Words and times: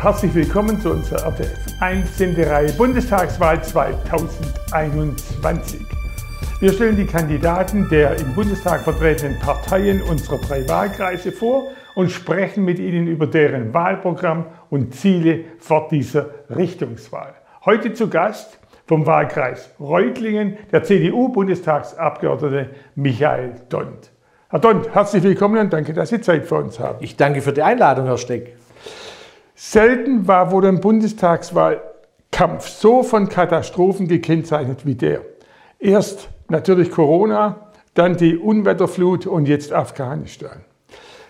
Herzlich 0.00 0.32
willkommen 0.32 0.80
zu 0.80 0.92
unserer 0.92 1.26
RTF 1.26 1.58
1 1.80 2.18
Sendereihe 2.18 2.72
Bundestagswahl 2.74 3.60
2021. 3.64 5.80
Wir 6.60 6.72
stellen 6.72 6.94
die 6.94 7.04
Kandidaten 7.04 7.88
der 7.90 8.16
im 8.16 8.32
Bundestag 8.32 8.82
vertretenen 8.82 9.40
Parteien 9.40 10.00
unserer 10.02 10.38
drei 10.38 10.68
Wahlkreise 10.68 11.32
vor 11.32 11.72
und 11.96 12.12
sprechen 12.12 12.64
mit 12.64 12.78
ihnen 12.78 13.08
über 13.08 13.26
deren 13.26 13.74
Wahlprogramm 13.74 14.46
und 14.70 14.94
Ziele 14.94 15.40
vor 15.58 15.88
dieser 15.90 16.26
Richtungswahl. 16.48 17.34
Heute 17.64 17.92
zu 17.92 18.08
Gast 18.08 18.60
vom 18.86 19.04
Wahlkreis 19.04 19.74
Reutlingen 19.80 20.58
der 20.70 20.84
CDU-Bundestagsabgeordnete 20.84 22.70
Michael 22.94 23.62
Dont. 23.68 24.12
Herr 24.48 24.60
Dont, 24.60 24.94
herzlich 24.94 25.24
willkommen 25.24 25.58
und 25.58 25.72
danke, 25.72 25.92
dass 25.92 26.10
Sie 26.10 26.20
Zeit 26.20 26.46
für 26.46 26.54
uns 26.54 26.78
haben. 26.78 26.98
Ich 27.00 27.16
danke 27.16 27.42
für 27.42 27.52
die 27.52 27.62
Einladung, 27.62 28.06
Herr 28.06 28.16
Steck. 28.16 28.54
Selten 29.60 30.28
war 30.28 30.52
wohl 30.52 30.64
ein 30.66 30.78
Bundestagswahlkampf 30.78 32.68
so 32.68 33.02
von 33.02 33.28
Katastrophen 33.28 34.06
gekennzeichnet 34.06 34.86
wie 34.86 34.94
der. 34.94 35.22
Erst 35.80 36.28
natürlich 36.48 36.92
Corona, 36.92 37.72
dann 37.94 38.16
die 38.16 38.36
Unwetterflut 38.36 39.26
und 39.26 39.48
jetzt 39.48 39.72
Afghanistan. 39.72 40.60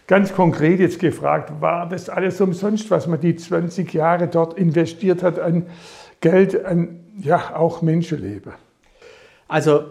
Ganz 0.07 0.35
konkret 0.35 0.79
jetzt 0.79 1.01
gefragt, 1.01 1.63
war 1.63 1.89
das 1.89 2.11
alles 2.11 2.39
umsonst, 2.43 2.91
was 2.91 3.07
man 3.07 3.19
die 3.19 3.35
20 3.35 3.95
Jahre 3.95 4.29
dort 4.29 4.59
investiert 4.59 5.23
hat 5.23 5.39
an 5.39 5.65
Geld, 6.21 6.67
an 6.67 7.01
ja, 7.19 7.57
auch 7.57 7.81
Menschenleben? 7.81 8.53
Also 9.49 9.85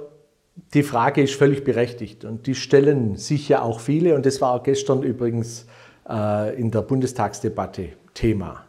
die 0.75 0.83
Frage 0.83 1.23
ist 1.23 1.33
völlig 1.33 1.63
berechtigt 1.63 2.23
und 2.23 2.45
die 2.45 2.53
stellen 2.53 3.15
sich 3.15 3.49
ja 3.49 3.63
auch 3.63 3.79
viele 3.79 4.13
und 4.13 4.27
das 4.27 4.41
war 4.41 4.51
auch 4.51 4.61
gestern 4.61 5.01
übrigens 5.01 5.65
in 6.07 6.71
der 6.71 6.81
Bundestagsdebatte 6.81 7.89
Thema. 8.13 8.63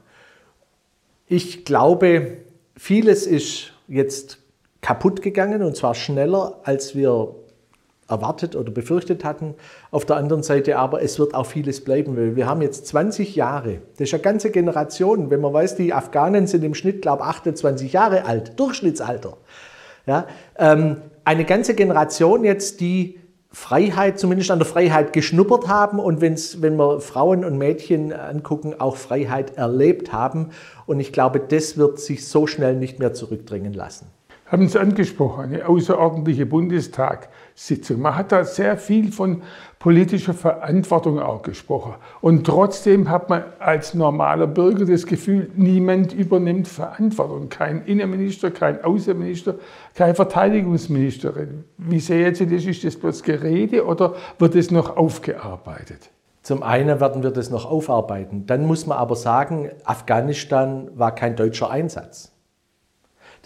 Ich 1.27 1.64
glaube, 1.64 2.39
vieles 2.77 3.27
ist 3.27 3.72
jetzt 3.86 4.39
kaputt 4.81 5.22
gegangen 5.22 5.62
und 5.62 5.77
zwar 5.77 5.94
schneller, 5.94 6.61
als 6.64 6.94
wir 6.94 7.34
erwartet 8.09 8.56
oder 8.56 8.70
befürchtet 8.70 9.25
hatten. 9.25 9.55
Auf 9.91 10.06
der 10.06 10.16
anderen 10.16 10.42
Seite 10.42 10.78
aber, 10.78 11.03
es 11.03 11.19
wird 11.19 11.34
auch 11.34 11.47
vieles 11.47 11.84
bleiben, 11.84 12.16
weil 12.16 12.36
wir 12.36 12.47
haben 12.47 12.62
jetzt 12.62 12.86
20 12.86 13.36
Jahre, 13.36 13.83
das 13.98 14.09
ist 14.09 14.14
eine 14.14 14.22
ganze 14.22 14.50
Generation, 14.50 15.31
wenn 15.31 15.41
man 15.41 15.53
weiß, 15.53 15.77
die 15.77 15.92
Afghanen 15.92 16.47
sind 16.47 16.64
im 16.64 16.75
Schnitt, 16.75 17.03
glaube 17.03 17.22
ich, 17.22 17.28
28 17.28 17.92
Jahre 17.92 18.25
alt, 18.25 18.59
Durchschnittsalter. 18.59 19.36
Ja, 20.06 20.27
ähm, 20.56 20.97
eine 21.25 21.44
ganze 21.44 21.75
Generation 21.75 22.44
jetzt, 22.44 22.81
die 22.81 23.20
Freiheit, 23.59 24.20
zumindest 24.20 24.53
an 24.53 24.61
der 24.61 24.67
Freiheit 24.67 25.12
geschnuppert 25.12 25.67
haben 25.67 25.98
und 25.98 26.20
wenn's, 26.20 26.62
wenn 26.62 26.77
wir 26.77 27.01
Frauen 27.01 27.45
und 27.45 27.59
Mädchen 27.59 28.12
angucken, 28.12 28.77
auch 28.78 28.97
Freiheit 28.97 29.56
erlebt 29.56 30.12
haben. 30.12 30.50
Und 30.87 31.00
ich 31.00 31.12
glaube, 31.12 31.41
das 31.41 31.77
wird 31.77 31.98
sich 31.98 32.28
so 32.28 32.47
schnell 32.47 32.77
nicht 32.77 33.00
mehr 33.00 33.15
zurückdrängen 33.15 33.75
lassen 33.75 34.06
haben 34.50 34.68
Sie 34.68 34.80
angesprochen, 34.80 35.44
eine 35.44 35.68
außerordentliche 35.68 36.46
Bundestagssitzung. 36.46 38.00
Man 38.00 38.16
hat 38.16 38.32
da 38.32 38.44
sehr 38.44 38.77
viel 38.78 39.12
von 39.12 39.42
politischer 39.78 40.32
Verantwortung 40.32 41.20
auch 41.20 41.42
gesprochen. 41.42 41.94
Und 42.20 42.46
trotzdem 42.46 43.10
hat 43.10 43.28
man 43.28 43.44
als 43.58 43.94
normaler 43.94 44.46
Bürger 44.46 44.86
das 44.86 45.06
Gefühl, 45.06 45.50
niemand 45.54 46.14
übernimmt 46.14 46.66
Verantwortung. 46.66 47.48
Kein 47.48 47.84
Innenminister, 47.84 48.50
kein 48.50 48.82
Außenminister, 48.82 49.56
keine 49.94 50.14
Verteidigungsministerin. 50.14 51.64
Wie 51.76 52.00
sehen 52.00 52.34
Sie 52.34 52.46
das? 52.46 52.64
Ist 52.64 52.84
das 52.84 52.96
bloß 52.96 53.22
Gerede 53.22 53.84
oder 53.84 54.14
wird 54.38 54.54
es 54.54 54.70
noch 54.70 54.96
aufgearbeitet? 54.96 56.10
Zum 56.42 56.62
einen 56.62 57.00
werden 57.00 57.22
wir 57.22 57.30
das 57.30 57.50
noch 57.50 57.66
aufarbeiten. 57.70 58.46
Dann 58.46 58.66
muss 58.66 58.86
man 58.86 58.96
aber 58.96 59.16
sagen, 59.16 59.70
Afghanistan 59.84 60.88
war 60.94 61.14
kein 61.14 61.36
deutscher 61.36 61.70
Einsatz. 61.70 62.32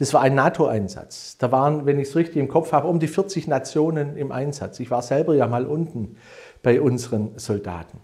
Das 0.03 0.12
war 0.12 0.20
ein 0.22 0.34
NATO-Einsatz. 0.34 1.36
Da 1.39 1.52
waren, 1.52 1.86
wenn 1.86 2.01
ich 2.01 2.08
es 2.08 2.17
richtig 2.17 2.39
im 2.39 2.48
Kopf 2.48 2.73
habe, 2.73 2.89
um 2.89 2.98
die 2.98 3.07
40 3.07 3.46
Nationen 3.46 4.17
im 4.17 4.33
Einsatz. 4.33 4.80
Ich 4.80 4.90
war 4.90 5.01
selber 5.01 5.36
ja 5.36 5.46
mal 5.46 5.64
unten 5.64 6.17
bei 6.61 6.80
unseren 6.80 7.30
Soldaten. 7.36 8.01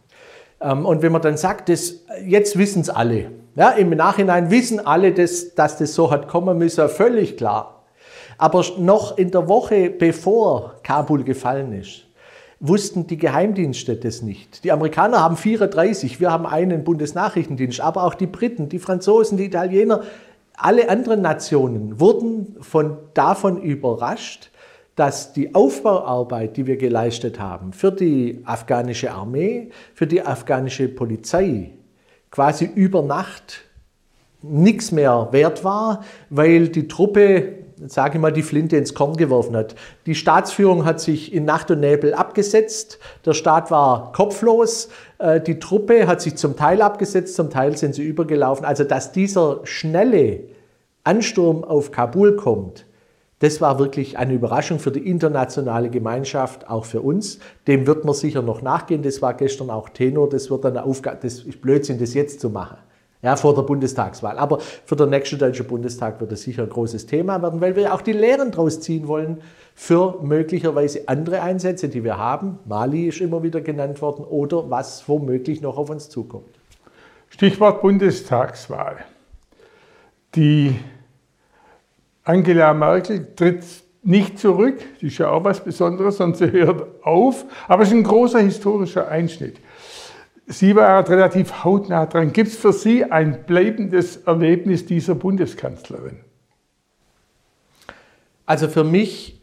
Ähm, 0.60 0.86
und 0.86 1.02
wenn 1.02 1.10
man 1.10 1.22
dann 1.22 1.36
sagt, 1.36 1.68
das, 1.68 2.04
jetzt 2.24 2.56
wissen 2.56 2.82
es 2.82 2.88
alle. 2.88 3.32
Ja, 3.56 3.70
Im 3.70 3.90
Nachhinein 3.90 4.52
wissen 4.52 4.78
alle, 4.78 5.12
dass, 5.12 5.56
dass 5.56 5.76
das 5.76 5.92
so 5.94 6.12
hat 6.12 6.28
kommen 6.28 6.56
müssen, 6.56 6.88
völlig 6.88 7.36
klar. 7.36 7.82
Aber 8.38 8.64
noch 8.78 9.18
in 9.18 9.32
der 9.32 9.48
Woche 9.48 9.90
bevor 9.90 10.76
Kabul 10.84 11.24
gefallen 11.24 11.72
ist, 11.72 12.04
wussten 12.60 13.08
die 13.08 13.18
Geheimdienste 13.18 13.96
das 13.96 14.22
nicht. 14.22 14.62
Die 14.62 14.70
Amerikaner 14.70 15.20
haben 15.20 15.36
34, 15.36 16.20
wir 16.20 16.30
haben 16.30 16.46
einen 16.46 16.84
Bundesnachrichtendienst, 16.84 17.80
aber 17.80 18.04
auch 18.04 18.14
die 18.14 18.28
Briten, 18.28 18.68
die 18.68 18.78
Franzosen, 18.78 19.36
die 19.36 19.46
Italiener, 19.46 20.02
alle 20.58 20.88
anderen 20.88 21.22
Nationen 21.22 22.00
wurden 22.00 22.56
von, 22.60 22.98
davon 23.14 23.62
überrascht, 23.62 24.50
dass 24.96 25.32
die 25.32 25.54
Aufbauarbeit, 25.54 26.56
die 26.56 26.66
wir 26.66 26.76
geleistet 26.76 27.38
haben 27.38 27.72
für 27.72 27.92
die 27.92 28.42
afghanische 28.44 29.12
Armee, 29.12 29.70
für 29.94 30.08
die 30.08 30.22
afghanische 30.22 30.88
Polizei, 30.88 31.70
quasi 32.30 32.64
über 32.64 33.02
Nacht 33.02 33.60
nichts 34.42 34.92
mehr 34.92 35.28
wert 35.30 35.62
war, 35.64 36.04
weil 36.30 36.68
die 36.68 36.88
Truppe 36.88 37.57
sage 37.86 38.16
ich 38.16 38.20
mal, 38.20 38.32
die 38.32 38.42
Flinte 38.42 38.76
ins 38.76 38.94
Korn 38.94 39.16
geworfen 39.16 39.56
hat. 39.56 39.74
Die 40.06 40.14
Staatsführung 40.14 40.84
hat 40.84 41.00
sich 41.00 41.32
in 41.32 41.44
Nacht 41.44 41.70
und 41.70 41.80
Nebel 41.80 42.14
abgesetzt. 42.14 42.98
Der 43.24 43.34
Staat 43.34 43.70
war 43.70 44.12
kopflos. 44.12 44.88
Äh, 45.18 45.40
die 45.40 45.58
Truppe 45.58 46.06
hat 46.06 46.20
sich 46.20 46.36
zum 46.36 46.56
Teil 46.56 46.82
abgesetzt, 46.82 47.34
zum 47.36 47.50
Teil 47.50 47.76
sind 47.76 47.94
sie 47.94 48.04
übergelaufen. 48.04 48.64
Also, 48.64 48.84
dass 48.84 49.12
dieser 49.12 49.60
schnelle 49.64 50.40
Ansturm 51.04 51.64
auf 51.64 51.90
Kabul 51.90 52.36
kommt, 52.36 52.84
das 53.40 53.60
war 53.60 53.78
wirklich 53.78 54.18
eine 54.18 54.34
Überraschung 54.34 54.80
für 54.80 54.90
die 54.90 55.08
internationale 55.08 55.90
Gemeinschaft, 55.90 56.68
auch 56.68 56.84
für 56.84 57.02
uns. 57.02 57.38
Dem 57.68 57.86
wird 57.86 58.04
man 58.04 58.14
sicher 58.14 58.42
noch 58.42 58.62
nachgehen. 58.62 59.02
Das 59.02 59.22
war 59.22 59.34
gestern 59.34 59.70
auch 59.70 59.90
Tenor. 59.90 60.28
Das 60.28 60.50
wird 60.50 60.66
eine 60.66 60.82
Aufgabe, 60.82 61.18
das 61.22 61.40
ist 61.40 61.60
Blödsinn, 61.60 62.00
das 62.00 62.14
jetzt 62.14 62.40
zu 62.40 62.50
machen 62.50 62.78
ja, 63.22 63.36
vor 63.36 63.54
der 63.54 63.62
Bundestagswahl. 63.62 64.38
Aber 64.38 64.60
für 64.60 64.96
den 64.96 65.10
nächsten 65.10 65.38
Deutschen 65.38 65.66
Bundestag 65.66 66.20
wird 66.20 66.32
es 66.32 66.42
sicher 66.42 66.62
ein 66.62 66.68
großes 66.68 67.06
Thema 67.06 67.42
werden, 67.42 67.60
weil 67.60 67.74
wir 67.74 67.92
auch 67.92 68.00
die 68.00 68.12
Lehren 68.12 68.50
daraus 68.50 68.80
ziehen 68.80 69.08
wollen 69.08 69.40
für 69.74 70.18
möglicherweise 70.22 71.08
andere 71.08 71.42
Einsätze, 71.42 71.88
die 71.88 72.04
wir 72.04 72.18
haben. 72.18 72.58
Mali 72.64 73.08
ist 73.08 73.20
immer 73.20 73.42
wieder 73.42 73.60
genannt 73.60 74.00
worden 74.02 74.24
oder 74.24 74.70
was 74.70 75.08
womöglich 75.08 75.60
noch 75.60 75.76
auf 75.76 75.90
uns 75.90 76.08
zukommt. 76.08 76.48
Stichwort 77.30 77.82
Bundestagswahl. 77.82 78.98
Die 80.34 80.76
Angela 82.24 82.74
Merkel 82.74 83.34
tritt 83.34 83.64
nicht 84.02 84.38
zurück, 84.38 84.78
das 84.94 85.02
ist 85.02 85.18
ja 85.18 85.30
auch 85.30 85.44
was 85.44 85.62
Besonderes, 85.62 86.18
sondern 86.18 86.38
sie 86.38 86.52
hört 86.52 87.04
auf, 87.04 87.44
aber 87.66 87.82
es 87.82 87.88
ist 87.88 87.94
ein 87.94 88.04
großer 88.04 88.38
historischer 88.38 89.08
Einschnitt. 89.08 89.56
Sie 90.50 90.74
waren 90.74 91.04
relativ 91.04 91.62
hautnah 91.62 92.06
dran. 92.06 92.32
Gibt 92.32 92.48
es 92.48 92.56
für 92.56 92.72
Sie 92.72 93.04
ein 93.04 93.44
bleibendes 93.44 94.16
Erlebnis 94.16 94.86
dieser 94.86 95.14
Bundeskanzlerin? 95.14 96.20
Also 98.46 98.68
für 98.68 98.82
mich 98.82 99.42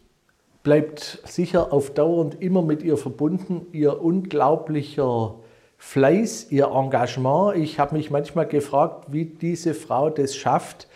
bleibt 0.63 1.21
sicher 1.25 1.71
auf 1.71 1.94
Dauer 1.94 2.17
und 2.17 2.41
immer 2.41 2.63
mit 2.63 2.81
ihr 2.81 2.97
verbunden 2.97 3.67
ihr 3.71 4.01
unglaublicher 4.01 5.35
Fleiß, 5.77 6.47
ihr 6.49 6.69
Engagement. 6.73 7.55
Ich 7.55 7.79
habe 7.79 7.95
mich 7.95 8.09
manchmal 8.09 8.47
gefragt, 8.47 9.05
wie 9.11 9.25
diese 9.25 9.75
Frau 9.75 10.09
das 10.09 10.35
schafft. 10.35 10.88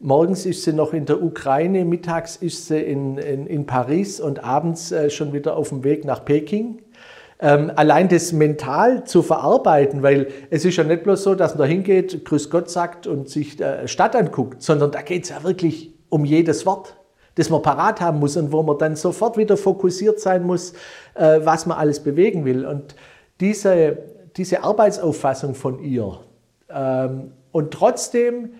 Morgens 0.00 0.44
ist 0.44 0.64
sie 0.64 0.72
noch 0.72 0.92
in 0.92 1.06
der 1.06 1.22
Ukraine, 1.22 1.84
mittags 1.84 2.34
ist 2.34 2.66
sie 2.66 2.80
in, 2.80 3.16
in, 3.18 3.46
in 3.46 3.66
Paris 3.66 4.20
und 4.20 4.42
abends 4.42 4.90
äh, 4.90 5.08
schon 5.08 5.32
wieder 5.32 5.56
auf 5.56 5.68
dem 5.68 5.84
Weg 5.84 6.04
nach 6.04 6.24
Peking 6.24 6.80
ähm, 7.42 7.72
allein 7.74 8.08
das 8.08 8.32
mental 8.32 9.02
zu 9.04 9.20
verarbeiten, 9.20 10.02
weil 10.02 10.28
es 10.50 10.64
ist 10.64 10.76
ja 10.76 10.84
nicht 10.84 11.02
bloß 11.02 11.24
so, 11.24 11.34
dass 11.34 11.52
man 11.52 11.58
da 11.58 11.64
hingeht, 11.64 12.24
Grüß 12.24 12.48
Gott 12.50 12.70
sagt 12.70 13.08
und 13.08 13.28
sich 13.28 13.60
äh, 13.60 13.88
Stadt 13.88 14.14
anguckt, 14.14 14.62
sondern 14.62 14.92
da 14.92 15.02
geht 15.02 15.24
es 15.24 15.30
ja 15.30 15.42
wirklich 15.42 15.92
um 16.08 16.24
jedes 16.24 16.64
Wort, 16.66 16.96
das 17.34 17.50
man 17.50 17.60
parat 17.60 18.00
haben 18.00 18.20
muss 18.20 18.36
und 18.36 18.52
wo 18.52 18.62
man 18.62 18.78
dann 18.78 18.94
sofort 18.94 19.36
wieder 19.36 19.56
fokussiert 19.56 20.20
sein 20.20 20.44
muss, 20.44 20.72
äh, 21.14 21.40
was 21.42 21.66
man 21.66 21.78
alles 21.78 21.98
bewegen 22.00 22.44
will. 22.44 22.64
Und 22.64 22.94
diese, 23.40 23.98
diese 24.36 24.62
Arbeitsauffassung 24.62 25.56
von 25.56 25.80
ihr 25.80 26.20
ähm, 26.70 27.32
und 27.50 27.72
trotzdem 27.72 28.50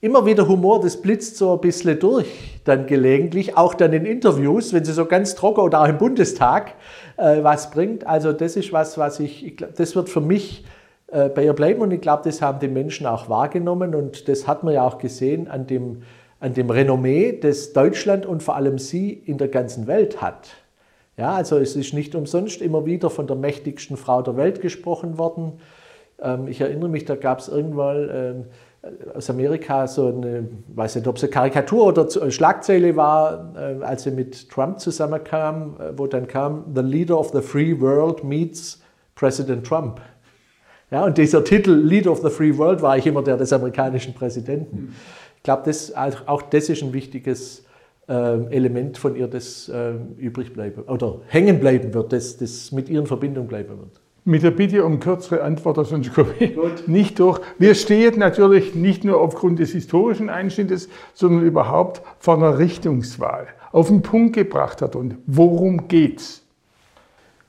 immer 0.00 0.26
wieder 0.26 0.46
Humor, 0.46 0.80
das 0.80 1.00
blitzt 1.00 1.36
so 1.36 1.54
ein 1.54 1.60
bisschen 1.60 1.98
durch, 1.98 2.60
dann 2.64 2.86
gelegentlich, 2.86 3.56
auch 3.56 3.74
dann 3.74 3.92
in 3.92 4.04
Interviews, 4.04 4.72
wenn 4.72 4.84
sie 4.84 4.92
so 4.92 5.06
ganz 5.06 5.34
trocken 5.34 5.60
oder 5.60 5.82
auch 5.82 5.88
im 5.88 5.98
Bundestag 5.98 6.74
äh, 7.16 7.42
was 7.42 7.70
bringt. 7.70 8.06
Also 8.06 8.32
das 8.32 8.56
ist 8.56 8.72
was, 8.72 8.98
was 8.98 9.20
ich, 9.20 9.46
ich 9.46 9.56
das 9.56 9.96
wird 9.96 10.08
für 10.08 10.20
mich 10.20 10.64
äh, 11.08 11.28
bei 11.28 11.44
ihr 11.44 11.54
bleiben 11.54 11.80
und 11.80 11.92
ich 11.92 12.00
glaube, 12.00 12.22
das 12.24 12.42
haben 12.42 12.58
die 12.58 12.68
Menschen 12.68 13.06
auch 13.06 13.28
wahrgenommen 13.28 13.94
und 13.94 14.28
das 14.28 14.46
hat 14.46 14.64
man 14.64 14.74
ja 14.74 14.86
auch 14.86 14.98
gesehen 14.98 15.48
an 15.48 15.66
dem, 15.66 16.02
an 16.40 16.52
dem 16.52 16.68
Renommee, 16.68 17.38
das 17.38 17.72
Deutschland 17.72 18.26
und 18.26 18.42
vor 18.42 18.56
allem 18.56 18.78
sie 18.78 19.12
in 19.12 19.38
der 19.38 19.48
ganzen 19.48 19.86
Welt 19.86 20.20
hat. 20.20 20.48
Ja, 21.16 21.34
also 21.34 21.56
es 21.56 21.76
ist 21.76 21.94
nicht 21.94 22.14
umsonst 22.14 22.60
immer 22.60 22.84
wieder 22.84 23.08
von 23.08 23.26
der 23.26 23.36
mächtigsten 23.36 23.96
Frau 23.96 24.20
der 24.20 24.36
Welt 24.36 24.60
gesprochen 24.60 25.16
worden. 25.16 25.54
Ähm, 26.20 26.46
ich 26.48 26.60
erinnere 26.60 26.90
mich, 26.90 27.06
da 27.06 27.16
gab 27.16 27.38
es 27.38 27.48
irgendwann 27.48 28.10
ähm, 28.12 28.44
aus 29.14 29.30
Amerika 29.30 29.86
so 29.86 30.08
eine, 30.08 30.48
weiß 30.74 30.96
nicht, 30.96 31.06
ob 31.06 31.16
es 31.16 31.22
eine 31.22 31.30
Karikatur 31.30 31.86
oder 31.86 32.30
Schlagzeile 32.30 32.96
war, 32.96 33.54
äh, 33.56 33.82
als 33.82 34.04
sie 34.04 34.10
mit 34.10 34.48
Trump 34.50 34.80
zusammenkam, 34.80 35.76
äh, 35.78 35.98
wo 35.98 36.06
dann 36.06 36.26
kam, 36.26 36.64
The 36.74 36.82
Leader 36.82 37.18
of 37.18 37.30
the 37.32 37.40
Free 37.40 37.78
World 37.80 38.24
meets 38.24 38.82
President 39.14 39.66
Trump. 39.66 40.00
Ja, 40.90 41.04
und 41.04 41.18
dieser 41.18 41.42
Titel 41.42 41.72
Leader 41.72 42.12
of 42.12 42.20
the 42.22 42.30
Free 42.30 42.56
World 42.56 42.82
war 42.82 42.96
ich 42.96 43.06
immer 43.06 43.22
der 43.22 43.36
des 43.36 43.52
amerikanischen 43.52 44.14
Präsidenten. 44.14 44.94
Ich 45.36 45.42
glaube, 45.42 45.62
das, 45.64 45.92
auch 45.94 46.42
das 46.42 46.68
ist 46.68 46.82
ein 46.82 46.92
wichtiges 46.92 47.64
äh, 48.08 48.12
Element 48.12 48.98
von 48.98 49.16
ihr, 49.16 49.26
das 49.26 49.70
übrig 50.16 50.52
bleiben 50.52 50.82
oder 50.82 51.20
hängen 51.28 51.58
bleiben 51.58 51.92
wird, 51.92 52.12
das, 52.12 52.36
das 52.36 52.70
mit 52.70 52.88
ihr 52.88 53.00
in 53.00 53.06
Verbindung 53.06 53.48
bleiben 53.48 53.78
wird. 53.78 54.00
Mit 54.28 54.42
der 54.42 54.50
Bitte 54.50 54.84
um 54.84 54.98
kürzere 54.98 55.44
Antwort, 55.44 55.86
sonst 55.86 56.12
komme 56.12 56.32
ich 56.40 56.88
nicht 56.88 57.20
durch. 57.20 57.38
Wir 57.58 57.76
stehen 57.76 58.18
natürlich 58.18 58.74
nicht 58.74 59.04
nur 59.04 59.20
aufgrund 59.20 59.60
des 59.60 59.70
historischen 59.70 60.30
Einschnittes, 60.30 60.88
sondern 61.14 61.46
überhaupt 61.46 62.02
vor 62.18 62.34
einer 62.34 62.58
Richtungswahl. 62.58 63.46
Auf 63.70 63.86
den 63.86 64.02
Punkt 64.02 64.34
gebracht 64.34 64.82
hat 64.82 64.96
und 64.96 65.14
worum 65.28 65.86
geht's? 65.86 66.42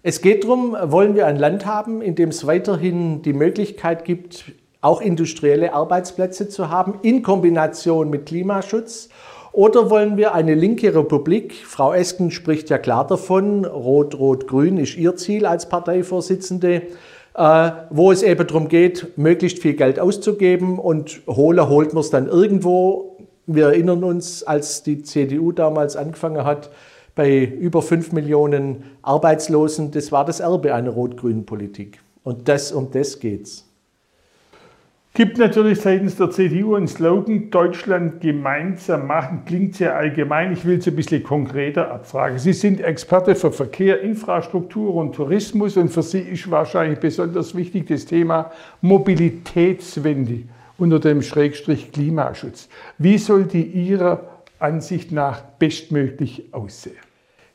Es 0.04 0.22
geht 0.22 0.44
darum, 0.44 0.78
wollen 0.80 1.16
wir 1.16 1.26
ein 1.26 1.38
Land 1.38 1.66
haben, 1.66 2.04
in 2.04 2.14
dem 2.14 2.30
es 2.30 2.46
weiterhin 2.46 3.24
die 3.24 3.34
Möglichkeit 3.34 4.06
gibt, 4.06 4.52
auch 4.80 5.02
industrielle 5.02 5.74
Arbeitsplätze 5.74 6.48
zu 6.48 6.70
haben, 6.70 7.00
in 7.02 7.24
Kombination 7.24 8.12
mit 8.12 8.28
Klimaschutz 8.28 9.10
oder 9.58 9.90
wollen 9.90 10.18
wir 10.18 10.36
eine 10.36 10.54
linke 10.54 10.94
Republik? 10.94 11.56
Frau 11.66 11.92
Esken 11.92 12.30
spricht 12.30 12.70
ja 12.70 12.78
klar 12.78 13.08
davon, 13.08 13.66
Rot-Rot-Grün 13.66 14.78
ist 14.78 14.96
ihr 14.96 15.16
Ziel 15.16 15.48
als 15.48 15.68
Parteivorsitzende, 15.68 16.84
äh, 17.34 17.72
wo 17.90 18.12
es 18.12 18.22
eben 18.22 18.46
darum 18.46 18.68
geht, 18.68 19.18
möglichst 19.18 19.58
viel 19.58 19.74
Geld 19.74 20.00
auszugeben 20.00 20.78
und 20.78 21.22
holen 21.26 21.68
holt 21.68 21.94
man 21.94 22.02
es 22.02 22.12
dann 22.12 22.28
irgendwo. 22.28 23.18
Wir 23.48 23.70
erinnern 23.70 24.04
uns, 24.04 24.44
als 24.44 24.84
die 24.84 25.02
CDU 25.02 25.52
damals 25.52 25.96
angefangen 25.96 26.46
hat, 26.46 26.70
bei 27.16 27.44
über 27.44 27.82
5 27.82 28.12
Millionen 28.12 28.84
Arbeitslosen, 29.02 29.90
das 29.90 30.12
war 30.12 30.24
das 30.24 30.40
Erbe 30.40 30.76
einer 30.76 30.92
rot-grünen 30.92 31.48
Politik. 31.48 32.00
Und 32.24 32.48
das, 32.48 32.72
um 32.72 32.92
das 32.92 33.20
geht's. 33.20 33.67
Gibt 35.18 35.40
natürlich 35.40 35.82
seitens 35.82 36.16
der 36.18 36.30
CDU 36.30 36.76
einen 36.76 36.88
Slogan, 36.88 37.50
Deutschland 37.50 38.22
gemeinsam 38.22 39.08
machen, 39.08 39.42
klingt 39.48 39.74
sehr 39.74 39.98
allgemein. 39.98 40.54
Ich 40.54 40.64
will 40.64 40.78
es 40.78 40.88
ein 40.88 40.96
bisschen 40.96 41.24
konkreter 41.24 41.90
abfragen. 41.90 42.38
Sie 42.38 42.54
sind 42.54 42.82
Experte 42.82 43.34
für 43.34 43.52
Verkehr, 43.52 44.00
Infrastruktur 44.02 44.94
und 44.94 45.16
Tourismus 45.16 45.76
und 45.76 45.90
für 45.90 46.04
Sie 46.04 46.20
ist 46.20 46.52
wahrscheinlich 46.52 47.00
besonders 47.00 47.56
wichtig 47.56 47.88
das 47.88 48.06
Thema 48.06 48.52
Mobilitätswende 48.82 50.44
unter 50.78 51.00
dem 51.00 51.24
Schrägstrich 51.24 51.92
Klimaschutz. 51.92 52.70
Wie 53.00 53.18
soll 53.18 53.46
die 53.46 53.64
Ihrer 53.64 54.44
Ansicht 54.60 55.12
nach 55.12 55.42
bestmöglich 55.42 56.54
aussehen? 56.54 57.07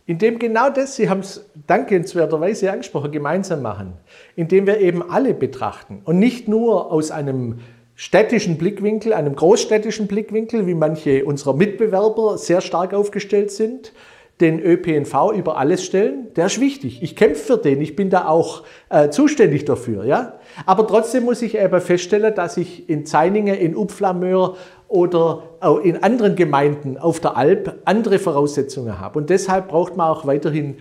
Indem 0.07 0.39
genau 0.39 0.69
das, 0.69 0.97
Sie 0.97 1.09
haben 1.09 1.21
es 1.21 1.49
dankenswerterweise 1.67 2.73
angesprochen, 2.73 3.13
gemeinsam 3.13 3.63
machen. 3.63 3.93
Indem 4.35 4.67
wir 4.67 4.81
eben 4.81 5.09
alle 5.09 5.33
betrachten 5.33 6.01
und 6.05 6.19
nicht 6.19 6.49
nur 6.49 6.91
aus 6.91 7.11
einem 7.11 7.61
städtischen 7.95 8.59
Blickwinkel, 8.59 9.13
einem 9.13 9.37
großstädtischen 9.37 10.09
Blickwinkel, 10.09 10.67
wie 10.67 10.75
manche 10.75 11.25
unserer 11.25 11.55
Mitbewerber 11.55 12.37
sehr 12.37 12.61
stark 12.61 12.95
aufgestellt 12.95 13.53
sind, 13.53 13.93
den 14.43 14.61
ÖPNV 14.61 15.33
über 15.35 15.57
alles 15.57 15.85
stellen, 15.85 16.27
der 16.35 16.47
ist 16.47 16.61
wichtig. 16.61 17.03
Ich 17.03 17.17
kämpfe 17.17 17.55
für 17.55 17.57
den, 17.57 17.81
ich 17.81 17.97
bin 17.97 18.11
da 18.11 18.27
auch 18.27 18.65
äh, 18.91 19.09
zuständig 19.09 19.65
dafür. 19.65 20.05
Ja? 20.05 20.35
Aber 20.67 20.87
trotzdem 20.87 21.25
muss 21.25 21.41
ich 21.41 21.57
eben 21.57 21.81
feststellen, 21.81 22.35
dass 22.35 22.57
ich 22.57 22.91
in 22.91 23.07
Zeiningen, 23.07 23.55
in 23.55 23.77
Upflamöhr 23.77 24.57
oder 24.89 25.45
auch 25.61 25.79
in 25.79 26.03
anderen 26.03 26.37
Gemeinden 26.37 26.99
auf 26.99 27.21
der 27.21 27.37
Alp 27.37 27.81
andere 27.85 28.19
Voraussetzungen 28.19 29.01
habe. 29.01 29.21
Und 29.21 29.31
deshalb 29.31 29.69
braucht 29.69 29.97
man 29.97 30.09
auch 30.09 30.27
weiterhin 30.27 30.77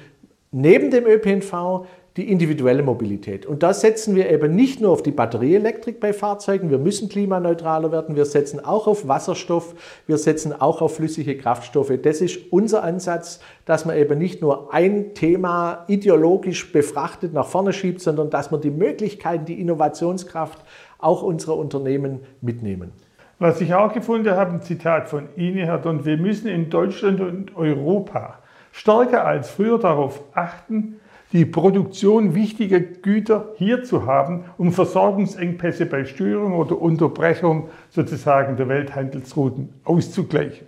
neben 0.52 0.90
dem 0.92 1.06
ÖPNV 1.06 1.86
die 2.18 2.30
individuelle 2.30 2.84
Mobilität. 2.84 3.46
Und 3.46 3.64
da 3.64 3.74
setzen 3.74 4.16
wir 4.16 4.30
eben 4.30 4.54
nicht 4.54 4.82
nur 4.82 4.92
auf 4.92 5.02
die 5.02 5.12
Batterieelektrik 5.12 6.02
bei 6.02 6.12
Fahrzeugen, 6.12 6.70
wir 6.70 6.78
müssen 6.78 7.08
klimaneutraler 7.08 7.92
werden, 7.92 8.18
wir 8.18 8.26
setzen 8.26 8.64
auch 8.64 8.86
auf 8.88 9.08
Wasserstoff, 9.08 9.76
wir 10.08 10.18
setzen 10.18 10.60
auch 10.60 10.82
auf 10.82 10.98
flüssige 10.98 11.38
Kraftstoffe. 11.38 11.94
Das 12.02 12.20
ist 12.20 12.52
unser 12.52 12.84
Ansatz, 12.84 13.40
dass 13.66 13.86
man 13.86 13.96
eben 13.96 14.20
nicht 14.20 14.42
nur 14.42 14.74
ein 14.74 15.14
Thema 15.14 15.86
ideologisch 15.88 16.74
befrachtet 16.74 17.34
nach 17.34 17.48
vorne 17.48 17.72
schiebt, 17.72 18.02
sondern 18.02 18.30
dass 18.30 18.52
man 18.52 18.60
die 18.60 18.72
Möglichkeiten, 18.72 19.46
die 19.46 19.62
Innovationskraft 19.62 20.60
auch 21.00 21.24
unserer 21.24 21.56
Unternehmen 21.56 22.20
mitnehmen. 22.42 22.92
Was 23.40 23.60
ich 23.62 23.74
auch 23.74 23.94
gefunden 23.94 24.32
habe, 24.32 24.52
ein 24.52 24.62
Zitat 24.62 25.08
von 25.08 25.30
Ihnen, 25.36 25.66
Herr 25.66 25.80
Don, 25.80 26.06
wir 26.06 26.18
müssen 26.18 26.48
in 26.48 26.70
Deutschland 26.70 27.22
und 27.22 27.56
Europa 27.56 28.40
stärker 28.72 29.26
als 29.26 29.50
früher 29.50 29.80
darauf 29.80 30.24
achten, 30.34 31.01
die 31.32 31.46
Produktion 31.46 32.36
wichtiger 32.36 32.80
Güter 32.80 33.54
hier 33.56 33.84
zu 33.84 34.06
haben, 34.06 34.46
um 34.58 34.74
Versorgungsengpässe 34.74 35.86
bei 35.86 36.06
Störung 36.06 36.54
oder 36.54 36.82
Unterbrechung 36.82 37.70
sozusagen 37.90 38.58
der 38.58 38.68
Welthandelsrouten 38.68 39.70
auszugleichen. 39.84 40.68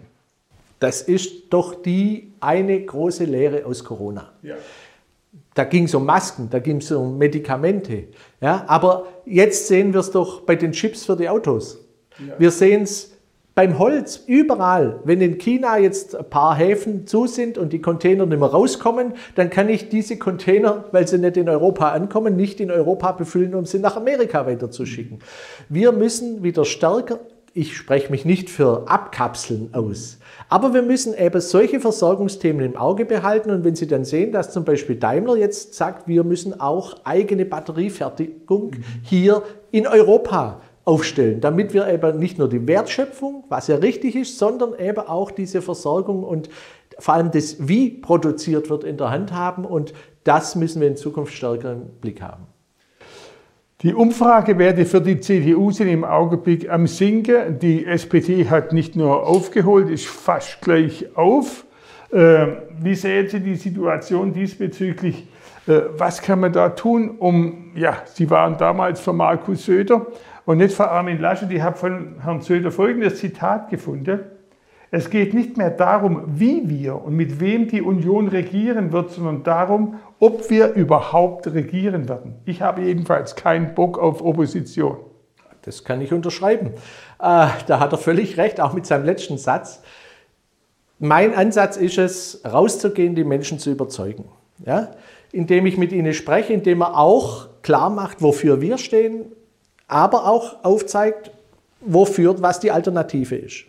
Das 0.80 1.02
ist 1.02 1.46
doch 1.50 1.82
die 1.82 2.34
eine 2.40 2.80
große 2.82 3.26
Lehre 3.26 3.66
aus 3.66 3.84
Corona. 3.84 4.32
Ja. 4.42 4.56
Da 5.54 5.64
ging 5.66 5.86
es 5.86 5.96
um 5.96 6.06
Masken, 6.06 6.50
da 6.50 6.60
ging 6.60 6.78
es 6.78 6.92
um 6.92 7.18
Medikamente. 7.18 8.06
Ja, 8.42 8.66
aber 8.68 9.06
jetzt 9.26 9.68
sehen 9.68 9.94
wir 9.94 10.00
es 10.00 10.12
doch 10.12 10.42
bei 10.42 10.56
den 10.56 10.72
Chips 10.72 11.06
für 11.06 11.16
die 11.16 11.30
Autos. 11.30 11.80
Ja. 12.20 12.40
Wir 12.40 12.52
sehen 12.52 12.84
es 12.84 13.13
beim 13.56 13.78
Holz 13.78 14.24
überall. 14.26 15.00
Wenn 15.04 15.22
in 15.22 15.38
China 15.38 15.78
jetzt 15.78 16.16
ein 16.16 16.30
paar 16.30 16.56
Häfen 16.56 17.06
zu 17.06 17.28
sind 17.28 17.58
und 17.58 17.74
die 17.74 17.82
Container 17.82 18.26
nicht 18.26 18.40
mehr 18.40 18.50
rauskommen, 18.50 19.14
dann 19.36 19.50
kann 19.50 19.70
ich 19.70 19.90
diese 19.90 20.18
Container, 20.18 20.86
weil 20.92 21.08
sie 21.08 21.18
nicht 21.20 21.38
in 21.38 21.50
Europa 21.50 21.92
ankommen, 21.92 22.36
nicht 22.36 22.60
in 22.60 22.72
Europa 22.72 23.12
befüllen, 23.12 23.54
um 23.54 23.66
sie 23.66 23.80
nach 23.80 23.96
Amerika 23.96 24.46
weiterzuschicken. 24.46 25.20
Wir 25.70 25.92
müssen 25.92 26.44
wieder 26.44 26.66
stärker 26.66 27.20
ich 27.56 27.78
spreche 27.78 28.10
mich 28.10 28.26
nicht 28.26 28.50
für 28.50 28.90
Abkapseln 28.90 29.70
aus. 29.74 30.18
Aber 30.50 30.74
wir 30.74 30.82
müssen 30.82 31.16
eben 31.16 31.40
solche 31.40 31.80
Versorgungsthemen 31.80 32.66
im 32.66 32.76
Auge 32.76 33.06
behalten. 33.06 33.52
Und 33.52 33.64
wenn 33.64 33.76
Sie 33.76 33.86
dann 33.86 34.06
sehen, 34.06 34.32
dass 34.32 34.52
zum 34.52 34.66
Beispiel 34.66 34.96
Daimler 34.96 35.38
jetzt 35.38 35.76
sagt, 35.76 36.08
wir 36.08 36.24
müssen 36.24 36.60
auch 36.60 36.96
eigene 37.04 37.46
Batteriefertigung 37.46 38.72
hier 39.04 39.44
in 39.70 39.86
Europa 39.86 40.62
aufstellen, 40.86 41.40
damit 41.40 41.74
wir 41.74 41.88
eben 41.88 42.20
nicht 42.20 42.38
nur 42.38 42.50
die 42.50 42.68
Wertschöpfung, 42.68 43.46
was 43.50 43.68
ja 43.68 43.78
richtig 43.78 44.16
ist, 44.16 44.38
sondern 44.38 44.78
eben 44.78 45.00
auch 45.00 45.32
diese 45.32 45.62
Versorgung 45.62 46.24
und 46.24 46.50
vor 47.00 47.16
allem 47.16 47.32
das, 47.32 47.68
wie 47.68 47.90
produziert 47.90 48.70
wird, 48.70 48.84
in 48.84 48.98
der 48.98 49.10
Hand 49.10 49.32
haben. 49.32 49.66
Und 49.66 49.94
das 50.24 50.56
müssen 50.56 50.82
wir 50.82 50.88
in 50.88 50.98
Zukunft 50.98 51.34
stärker 51.34 51.74
im 51.74 51.86
Blick 52.02 52.22
haben. 52.22 52.44
Die 53.82 53.94
Umfragewerte 53.94 54.86
für 54.86 55.02
die 55.02 55.20
CDU 55.20 55.72
sind 55.72 55.90
im 55.90 56.06
Augenblick 56.06 56.70
am 56.70 56.88
Sinken. 56.88 57.60
Die 57.60 57.86
SPD 57.86 58.50
hat 58.50 58.72
nicht 58.72 58.96
nur 58.96 59.28
aufgeholt, 59.28 59.90
ist 59.90 60.06
fast 60.06 60.62
gleich 60.62 61.08
auf. 61.16 61.66
Ähm, 62.12 62.58
wie 62.80 62.96
sehen 62.96 63.28
Sie 63.28 63.40
die 63.40 63.56
Situation 63.56 64.32
diesbezüglich? 64.32 65.28
Äh, 65.68 65.82
was 65.98 66.22
kann 66.22 66.40
man 66.40 66.54
da 66.54 66.70
tun, 66.70 67.16
um, 67.18 67.72
ja, 67.76 68.04
Sie 68.06 68.30
waren 68.30 68.58
damals 68.58 69.00
für 69.00 69.14
Markus 69.14 69.66
Söder, 69.66 70.06
und 70.46 70.58
nicht 70.58 70.76
von 70.76 70.88
Armin 70.88 71.20
Laschet. 71.20 71.52
Ich 71.52 71.62
habe 71.62 71.78
von 71.78 72.16
Herrn 72.22 72.42
Söder 72.42 72.72
folgendes 72.72 73.20
Zitat 73.20 73.70
gefunden. 73.70 74.20
Es 74.92 75.10
geht 75.10 75.34
nicht 75.34 75.58
mehr 75.58 75.72
darum, 75.72 76.24
wie 76.28 76.70
wir 76.70 77.04
und 77.04 77.16
mit 77.16 77.40
wem 77.40 77.68
die 77.68 77.82
Union 77.82 78.28
regieren 78.28 78.92
wird, 78.92 79.10
sondern 79.10 79.42
darum, 79.44 79.96
ob 80.20 80.52
wir 80.52 80.74
überhaupt 80.74 81.48
regieren 81.48 82.08
werden. 82.08 82.36
Ich 82.46 82.62
habe 82.62 82.84
jedenfalls 82.84 83.36
keinen 83.36 83.74
Bock 83.74 83.98
auf 83.98 84.24
Opposition. 84.24 84.98
Das 85.64 85.84
kann 85.84 86.00
ich 86.02 86.14
unterschreiben. 86.14 86.68
Äh, 87.20 87.48
da 87.66 87.80
hat 87.80 87.92
er 87.92 87.98
völlig 87.98 88.38
recht, 88.38 88.62
auch 88.62 88.74
mit 88.74 88.86
seinem 88.86 89.06
letzten 89.06 89.40
Satz. 89.40 89.82
Mein 91.00 91.34
Ansatz 91.34 91.76
ist 91.76 91.98
es, 91.98 92.42
rauszugehen, 92.46 93.16
die 93.16 93.24
Menschen 93.24 93.58
zu 93.58 93.72
überzeugen. 93.72 94.26
Ja? 94.64 94.92
Indem 95.32 95.66
ich 95.66 95.78
mit 95.78 95.92
ihnen 95.92 96.14
spreche, 96.14 96.54
indem 96.54 96.82
er 96.82 97.00
auch 97.00 97.48
klar 97.64 97.90
macht, 97.90 98.22
wofür 98.22 98.62
wir 98.62 98.78
stehen, 98.78 99.26
aber 99.94 100.28
auch 100.28 100.64
aufzeigt, 100.64 101.32
wofür, 101.82 102.42
was 102.42 102.60
die 102.60 102.72
Alternative 102.72 103.36
ist. 103.36 103.66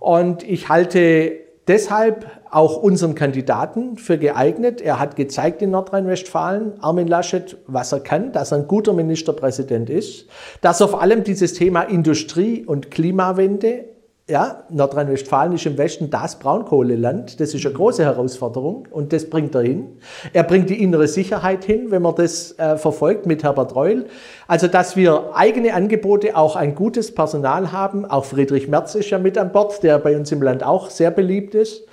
Und 0.00 0.42
ich 0.42 0.68
halte 0.68 1.32
deshalb 1.66 2.26
auch 2.50 2.82
unseren 2.82 3.14
Kandidaten 3.14 3.98
für 3.98 4.18
geeignet. 4.18 4.80
Er 4.80 4.98
hat 4.98 5.16
gezeigt 5.16 5.60
in 5.60 5.70
Nordrhein-Westfalen, 5.70 6.82
Armin 6.82 7.06
Laschet, 7.06 7.56
was 7.66 7.92
er 7.92 8.00
kann, 8.00 8.32
dass 8.32 8.52
er 8.52 8.58
ein 8.58 8.68
guter 8.68 8.94
Ministerpräsident 8.94 9.90
ist, 9.90 10.26
dass 10.60 10.80
er 10.80 10.88
vor 10.88 11.02
allem 11.02 11.24
dieses 11.24 11.52
Thema 11.52 11.82
Industrie 11.82 12.64
und 12.64 12.90
Klimawende 12.90 13.84
Ja, 14.30 14.64
Nordrhein-Westfalen 14.68 15.54
ist 15.54 15.64
im 15.64 15.78
Westen 15.78 16.10
das 16.10 16.38
Braunkohleland. 16.38 17.40
Das 17.40 17.54
ist 17.54 17.64
eine 17.64 17.74
große 17.74 18.04
Herausforderung 18.04 18.86
und 18.90 19.14
das 19.14 19.30
bringt 19.30 19.54
er 19.54 19.62
hin. 19.62 19.96
Er 20.34 20.42
bringt 20.42 20.68
die 20.68 20.82
innere 20.82 21.08
Sicherheit 21.08 21.64
hin, 21.64 21.90
wenn 21.90 22.02
man 22.02 22.14
das 22.14 22.52
äh, 22.58 22.76
verfolgt 22.76 23.24
mit 23.24 23.42
Herbert 23.42 23.74
Reul. 23.74 24.04
Also, 24.46 24.68
dass 24.68 24.96
wir 24.96 25.30
eigene 25.32 25.72
Angebote, 25.72 26.36
auch 26.36 26.56
ein 26.56 26.74
gutes 26.74 27.14
Personal 27.14 27.72
haben. 27.72 28.04
Auch 28.04 28.26
Friedrich 28.26 28.68
Merz 28.68 28.94
ist 28.96 29.08
ja 29.08 29.18
mit 29.18 29.38
an 29.38 29.50
Bord, 29.50 29.82
der 29.82 29.98
bei 29.98 30.14
uns 30.14 30.30
im 30.30 30.42
Land 30.42 30.62
auch 30.62 30.90
sehr 30.90 31.10
beliebt 31.10 31.54
ist. 31.54 31.84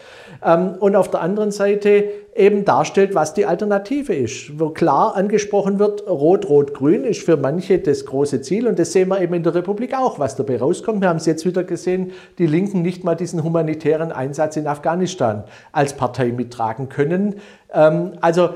Ähm, 0.44 0.75
und 0.77 0.98
auf 0.98 1.10
der 1.10 1.22
anderen 1.22 1.51
Seite 1.51 2.04
eben 2.36 2.65
darstellt, 2.65 3.15
was 3.15 3.34
die 3.34 3.46
Alternative 3.46 4.13
ist. 4.13 4.60
Wo 4.60 4.70
klar 4.70 5.15
angesprochen 5.15 5.80
wird, 5.80 6.06
Rot, 6.06 6.50
Rot, 6.50 6.74
Grün 6.74 7.06
ist 7.06 7.24
für 7.24 7.38
manche 7.38 7.80
das 7.80 8.06
große 8.06 8.42
Ziel 8.42 8.68
und 8.68 8.77
das 8.77 8.92
sehen 8.92 9.08
wir 9.08 9.22
eben 9.22 9.34
in 9.34 9.44
der 9.44 9.56
Republik 9.56 9.98
auch, 9.98 10.20
was 10.20 10.36
dabei 10.36 10.58
rauskommt. 10.58 11.00
Wir 11.01 11.08
haben 11.08 11.18
es 11.18 11.25
jetzt 11.25 11.46
wieder 11.46 11.63
gesehen, 11.63 12.12
die 12.38 12.46
Linken 12.46 12.82
nicht 12.82 13.06
mal 13.06 13.15
diesen 13.15 13.42
humanitären 13.42 14.12
Einsatz 14.12 14.58
in 14.58 14.68
Afghanistan 14.68 15.46
als 15.72 15.94
Partei 15.94 16.34
mittragen 16.34 16.89
können. 16.89 17.36
Ähm, 17.74 18.12
also 18.20 18.50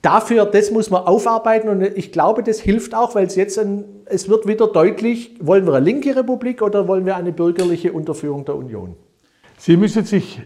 dafür, 0.00 0.46
das 0.46 0.70
muss 0.70 0.88
man 0.88 1.02
aufarbeiten 1.02 1.68
und 1.68 1.82
ich 1.82 2.12
glaube, 2.12 2.42
das 2.42 2.60
hilft 2.60 2.94
auch, 2.94 3.14
weil 3.14 3.26
es 3.26 3.36
jetzt 3.36 3.58
ein, 3.58 3.84
es 4.06 4.30
wird 4.30 4.46
wieder 4.46 4.68
deutlich, 4.68 5.36
wollen 5.38 5.66
wir 5.66 5.74
eine 5.74 5.84
linke 5.84 6.16
Republik 6.16 6.62
oder 6.62 6.88
wollen 6.88 7.04
wir 7.04 7.16
eine 7.16 7.32
bürgerliche 7.32 7.92
Unterführung 7.92 8.46
der 8.46 8.56
Union? 8.56 8.96
Sie 9.58 9.76
müssen 9.76 10.06
sich 10.06 10.40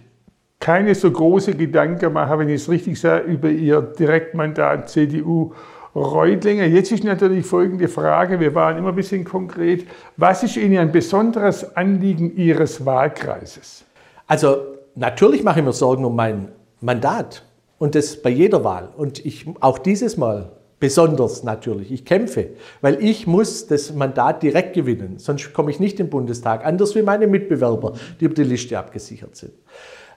keine 0.60 0.94
so 0.94 1.10
große 1.10 1.54
Gedanken 1.54 2.12
machen, 2.12 2.38
wenn 2.38 2.48
ich 2.48 2.62
es 2.62 2.68
richtig 2.68 3.00
sage, 3.00 3.24
über 3.24 3.48
Ihr 3.48 3.80
Direktmandat 3.80 4.88
CDU 4.88 5.52
Reutlinger. 5.94 6.66
Jetzt 6.66 6.92
ist 6.92 7.04
natürlich 7.04 7.46
folgende 7.46 7.88
Frage, 7.88 8.38
wir 8.38 8.54
waren 8.54 8.76
immer 8.76 8.90
ein 8.90 8.96
bisschen 8.96 9.24
konkret. 9.24 9.86
Was 10.16 10.42
ist 10.42 10.56
Ihnen 10.56 10.78
ein 10.78 10.92
besonderes 10.92 11.76
Anliegen 11.76 12.36
Ihres 12.36 12.84
Wahlkreises? 12.84 13.84
Also 14.26 14.58
natürlich 14.94 15.42
mache 15.42 15.60
ich 15.60 15.64
mir 15.64 15.72
Sorgen 15.72 16.04
um 16.04 16.14
mein 16.14 16.48
Mandat 16.80 17.44
und 17.78 17.94
das 17.94 18.20
bei 18.20 18.30
jeder 18.30 18.62
Wahl. 18.62 18.90
Und 18.96 19.24
ich 19.24 19.46
auch 19.60 19.78
dieses 19.78 20.18
Mal 20.18 20.52
besonders 20.78 21.42
natürlich. 21.44 21.90
Ich 21.90 22.04
kämpfe, 22.04 22.50
weil 22.82 23.02
ich 23.02 23.26
muss 23.26 23.66
das 23.66 23.94
Mandat 23.94 24.42
direkt 24.42 24.74
gewinnen, 24.74 25.18
sonst 25.18 25.54
komme 25.54 25.70
ich 25.70 25.80
nicht 25.80 25.98
im 26.00 26.10
Bundestag, 26.10 26.66
anders 26.66 26.94
wie 26.94 27.02
meine 27.02 27.26
Mitbewerber, 27.26 27.94
die 28.20 28.26
über 28.26 28.34
die 28.34 28.44
Liste 28.44 28.78
abgesichert 28.78 29.36
sind. 29.36 29.52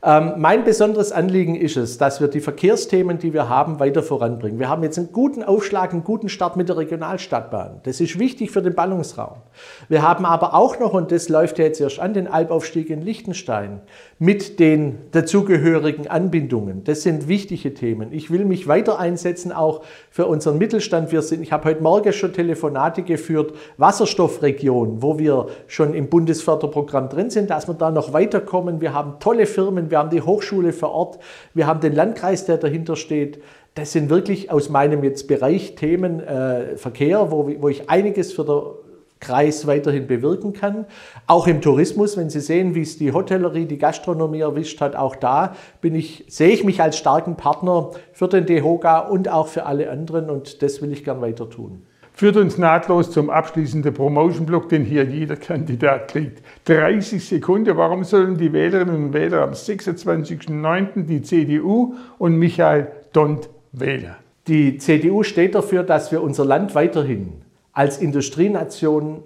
Ähm, 0.01 0.34
mein 0.38 0.63
besonderes 0.63 1.12
Anliegen 1.12 1.56
ist 1.56 1.75
es, 1.75 1.98
dass 1.98 2.22
wir 2.22 2.29
die 2.29 2.39
Verkehrsthemen, 2.39 3.18
die 3.18 3.34
wir 3.34 3.50
haben, 3.50 3.79
weiter 3.79 4.01
voranbringen. 4.01 4.60
Wir 4.60 4.70
haben 4.70 4.84
jetzt 4.84 4.98
einen 4.98 5.12
guten 5.12 5.44
Aufschlag, 5.44 5.91
einen 5.91 6.03
guten 6.03 6.29
Start 6.29 6.56
mit 6.56 6.70
der 6.70 6.77
Regionalstadtbahn. 6.77 7.82
Das 7.84 8.00
ist 8.00 8.18
wichtig 8.18 8.51
für 8.51 8.62
den 8.62 8.75
Ballungsraum. 8.75 9.38
Wir 9.87 10.01
haben 10.01 10.25
aber 10.25 10.53
auch 10.53 10.79
noch, 10.79 10.93
und 10.93 11.11
das 11.11 11.29
läuft 11.29 11.59
ja 11.59 11.65
jetzt 11.65 11.79
erst 11.79 11.99
an, 11.99 12.13
den 12.13 12.27
Albaufstieg 12.27 12.89
in 12.89 13.01
Liechtenstein 13.01 13.81
mit 14.19 14.59
den 14.59 14.97
dazugehörigen 15.11 16.07
Anbindungen. 16.07 16.83
Das 16.83 17.01
sind 17.03 17.27
wichtige 17.27 17.73
Themen. 17.73 18.11
Ich 18.11 18.29
will 18.31 18.45
mich 18.45 18.67
weiter 18.67 18.99
einsetzen, 18.99 19.51
auch 19.51 19.81
für 20.11 20.27
unseren 20.27 20.57
Mittelstand. 20.57 21.11
Wir 21.11 21.21
sind, 21.21 21.41
ich 21.41 21.51
habe 21.51 21.69
heute 21.69 21.81
Morgen 21.81 22.11
schon 22.13 22.33
Telefonate 22.33 23.03
geführt, 23.03 23.53
Wasserstoffregion, 23.77 25.01
wo 25.01 25.17
wir 25.17 25.47
schon 25.67 25.93
im 25.93 26.09
Bundesförderprogramm 26.09 27.09
drin 27.09 27.29
sind, 27.29 27.49
dass 27.49 27.67
wir 27.67 27.73
da 27.73 27.91
noch 27.91 28.13
weiterkommen. 28.13 28.81
Wir 28.81 28.93
haben 28.93 29.19
tolle 29.19 29.45
Firmen, 29.45 29.89
wir 29.89 29.99
haben 29.99 30.09
die 30.09 30.21
Hochschule 30.21 30.73
vor 30.73 30.91
Ort, 30.91 31.19
wir 31.53 31.67
haben 31.67 31.79
den 31.79 31.93
Landkreis, 31.93 32.45
der 32.45 32.57
dahinter 32.57 32.95
steht. 32.95 33.41
Das 33.75 33.93
sind 33.93 34.09
wirklich 34.09 34.51
aus 34.51 34.69
meinem 34.69 35.03
jetzt 35.03 35.27
Bereich 35.27 35.75
Themen 35.75 36.19
äh, 36.19 36.75
Verkehr, 36.75 37.31
wo, 37.31 37.49
wo 37.59 37.69
ich 37.69 37.89
einiges 37.89 38.33
für 38.33 38.43
den 38.43 38.88
Kreis 39.19 39.67
weiterhin 39.67 40.07
bewirken 40.07 40.53
kann. 40.53 40.85
Auch 41.27 41.47
im 41.47 41.61
Tourismus, 41.61 42.17
wenn 42.17 42.29
Sie 42.29 42.39
sehen, 42.39 42.75
wie 42.75 42.81
es 42.81 42.97
die 42.97 43.11
Hotellerie, 43.11 43.65
die 43.65 43.77
Gastronomie 43.77 44.41
erwischt 44.41 44.79
hat, 44.81 44.95
auch 44.95 45.15
da 45.15 45.55
bin 45.81 45.95
ich, 45.95 46.25
sehe 46.27 46.49
ich 46.49 46.63
mich 46.63 46.81
als 46.81 46.97
starken 46.97 47.35
Partner 47.35 47.91
für 48.13 48.27
den 48.27 48.45
DEHOGA 48.45 48.99
und 48.99 49.29
auch 49.29 49.47
für 49.47 49.65
alle 49.65 49.89
anderen 49.89 50.29
und 50.29 50.61
das 50.61 50.81
will 50.81 50.91
ich 50.91 51.03
gern 51.03 51.21
weiter 51.21 51.49
tun 51.49 51.83
führt 52.19 52.35
uns 52.35 52.57
nahtlos 52.57 53.11
zum 53.11 53.29
abschließenden 53.29 53.93
Promotion-Block, 53.93 54.67
den 54.67 54.83
hier 54.83 55.05
jeder 55.05 55.38
Kandidat 55.38 56.09
kriegt. 56.09 56.43
30 56.65 57.25
Sekunden. 57.25 57.77
Warum 57.77 58.03
sollen 58.03 58.38
die 58.38 58.51
Wählerinnen 58.51 59.05
und 59.05 59.13
Wähler 59.13 59.43
am 59.43 59.51
26.09. 59.51 61.05
die 61.05 61.21
CDU 61.21 61.95
und 62.17 62.35
Michael 62.35 62.91
Dont 63.13 63.49
wählen? 63.71 64.15
Die 64.47 64.77
CDU 64.79 65.23
steht 65.23 65.55
dafür, 65.55 65.83
dass 65.83 66.11
wir 66.11 66.21
unser 66.21 66.43
Land 66.43 66.75
weiterhin 66.75 67.35
als 67.79 67.98
Industrienation 67.98 69.24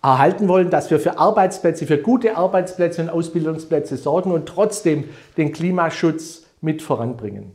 erhalten 0.00 0.46
wollen, 0.46 0.70
dass 0.70 0.92
wir 0.92 1.00
für 1.00 1.18
Arbeitsplätze, 1.18 1.86
für 1.86 1.98
gute 1.98 2.36
Arbeitsplätze 2.36 3.02
und 3.02 3.10
Ausbildungsplätze 3.10 3.96
sorgen 3.96 4.30
und 4.30 4.46
trotzdem 4.46 5.06
den 5.36 5.50
Klimaschutz 5.50 6.44
mit 6.60 6.82
voranbringen. 6.82 7.50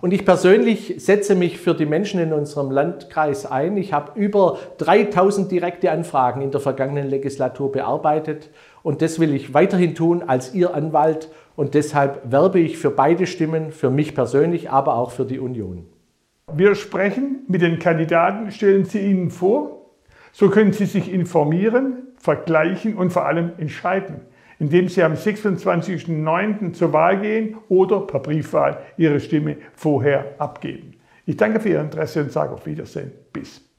Und 0.00 0.12
ich 0.12 0.24
persönlich 0.24 0.94
setze 0.98 1.34
mich 1.34 1.58
für 1.58 1.74
die 1.74 1.86
Menschen 1.86 2.20
in 2.20 2.32
unserem 2.32 2.70
Landkreis 2.70 3.46
ein. 3.46 3.76
Ich 3.76 3.92
habe 3.92 4.12
über 4.14 4.58
3000 4.78 5.50
direkte 5.50 5.90
Anfragen 5.90 6.40
in 6.40 6.52
der 6.52 6.60
vergangenen 6.60 7.10
Legislatur 7.10 7.72
bearbeitet 7.72 8.48
und 8.84 9.02
das 9.02 9.18
will 9.18 9.34
ich 9.34 9.54
weiterhin 9.54 9.96
tun 9.96 10.22
als 10.24 10.54
Ihr 10.54 10.72
Anwalt 10.72 11.30
und 11.56 11.74
deshalb 11.74 12.30
werbe 12.30 12.60
ich 12.60 12.78
für 12.78 12.92
beide 12.92 13.26
Stimmen, 13.26 13.72
für 13.72 13.90
mich 13.90 14.14
persönlich, 14.14 14.70
aber 14.70 14.94
auch 14.94 15.10
für 15.10 15.24
die 15.24 15.40
Union. 15.40 15.86
Wir 16.54 16.76
sprechen 16.76 17.40
mit 17.48 17.60
den 17.60 17.80
Kandidaten, 17.80 18.52
stellen 18.52 18.84
Sie 18.84 19.00
ihnen 19.00 19.30
vor, 19.30 19.79
so 20.32 20.48
können 20.48 20.72
Sie 20.72 20.86
sich 20.86 21.12
informieren, 21.12 22.08
vergleichen 22.18 22.96
und 22.96 23.12
vor 23.12 23.26
allem 23.26 23.52
entscheiden 23.58 24.22
indem 24.60 24.88
Sie 24.88 25.02
am 25.02 25.14
26.09. 25.14 26.74
zur 26.74 26.92
Wahl 26.92 27.20
gehen 27.20 27.56
oder 27.68 28.00
per 28.00 28.20
Briefwahl 28.20 28.78
Ihre 28.96 29.18
Stimme 29.18 29.56
vorher 29.74 30.34
abgeben. 30.38 30.94
Ich 31.26 31.36
danke 31.36 31.58
für 31.58 31.70
Ihr 31.70 31.80
Interesse 31.80 32.22
und 32.22 32.30
sage 32.30 32.52
auf 32.52 32.66
Wiedersehen. 32.66 33.10
Bis 33.32 33.69